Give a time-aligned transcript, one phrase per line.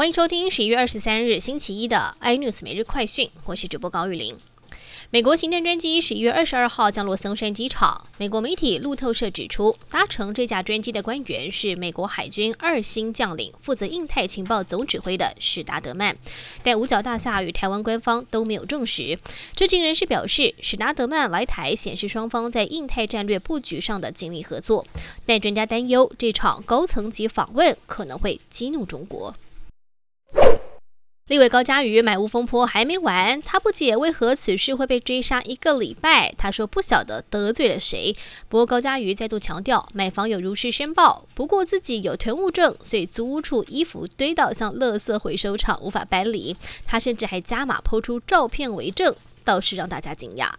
[0.00, 4.34] 欢迎收听十一月二十三日星期一的 iNews 每日快讯，我是主播高玉玲。
[5.10, 8.06] 美国行政专机十一月二十二号降落松山机场。
[8.16, 16.16] 美国媒体路透社指出，搭乘这架专机的官员是美国海军二星将领，负责印太情报总指挥的史达德曼。
[16.62, 19.18] 但五角大厦与台湾官方都没有证实。
[19.54, 24.86] 知情人士表示，史达德曼来台显示双方在印太战略布局上的紧密合作。
[25.26, 29.34] 但专家担忧，这场高层级访问可能会激怒中国。
[31.30, 36.34] 立委高嘉瑜买乌风坡还没完，他不解为何此事会被追杀一个礼拜。
[36.36, 38.16] 他说不晓得得罪了谁。
[38.48, 46.56] 不过高嘉瑜再度强调，买房有如实申报，不过自己有囤物证，所以租屋处衣服堆到像垃圾回收场，无法搬离。
[46.84, 50.50] 他甚至还加码抛出照片为证，倒是让大家惊讶。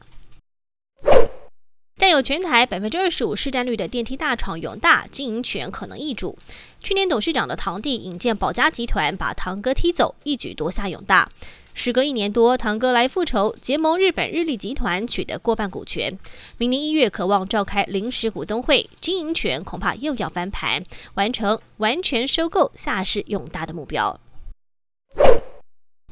[2.12, 6.38] 有全台百分之二十五市占率的电梯大厂永大经营权可能易主。
[6.82, 11.30] 去年董事长的堂弟引荐保家集团把堂哥踢走，一举夺下永大。
[11.74, 16.20] 时隔一年多，堂哥来复仇，结盟日本日立集团取得过半股权。
[16.58, 24.20] 明年一月渴望召开临时股东会，经营权恐怕又要翻盘，完成完全收购下市永大的目标。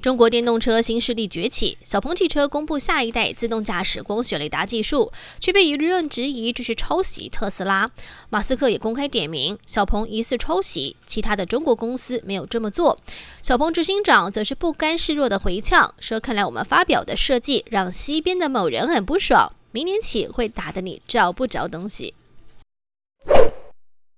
[0.02, 7.92] 中国电动车新势力崛起，小鹏汽车公布下一代自动驾驶光学雷达技术，却被舆论质疑这是抄袭特斯拉。
[8.30, 12.98] 马斯克也公开点名小鹏疑似抄袭，其他的中国公司没有这么做。
[13.42, 22.14] 小鹏执行长则是不甘示弱的回呛说：“看来我们发表的设计让西边的某人很不爽，明年起会打得你找不着东西。”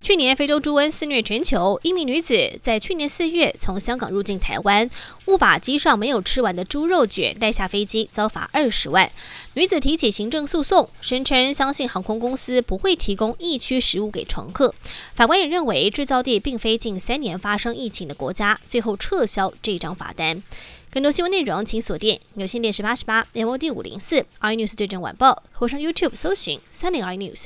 [0.01, 4.89] 去年非洲猪瘟肆虐全球，一名女子在去年四月从香港入境台湾，
[5.27, 9.11] 误把机上没有吃完的猪肉卷带下飞机，遭罚二十万。
[9.53, 14.73] 女子提起行政诉讼，声称相信航空公司不会提供疫区食物给乘客。
[15.13, 20.41] 法官也认为制造地并非近三年发生疫情的国家，最后撤销这张罚单。
[20.89, 27.45] 更多新闻内容，请锁定有线电视八十八 MOD 五零四 iNews 对阵晚报，或上 YouTube 搜寻三零 iNews。